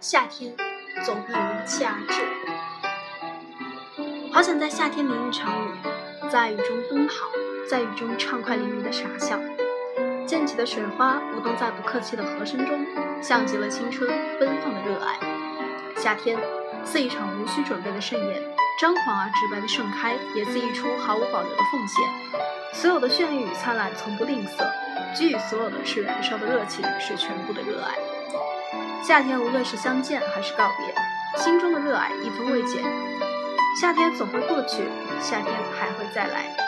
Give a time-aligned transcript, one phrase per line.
[0.00, 0.54] 夏天
[1.04, 2.22] 总会如期而至。
[4.32, 5.70] 好想在夏天淋一场雨，
[6.30, 7.14] 在雨中奔跑，
[7.68, 9.36] 在雨中畅快淋漓的傻笑。
[10.24, 12.86] 溅起的水花舞动在不客气的和声中，
[13.20, 14.08] 像极了青春
[14.38, 15.18] 奔放的热爱。
[15.96, 16.38] 夏天
[16.84, 18.40] 似一场无需准备的盛宴，
[18.80, 22.08] 张狂而直白的盛开，也似一出毫无保留的奉献。
[22.72, 24.64] 所有的绚丽与灿烂从不吝啬，
[25.18, 27.98] 给予所有的是燃烧的热情，是全部的热爱。
[29.02, 32.82] 夏天无论是相见还是告别，心中的热爱一分未减。
[33.80, 34.88] 夏天总会过去，
[35.20, 36.67] 夏天还会再来。